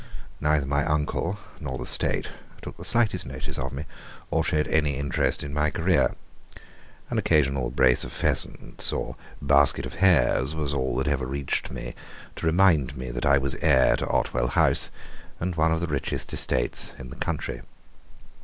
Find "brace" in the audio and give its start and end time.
7.69-8.03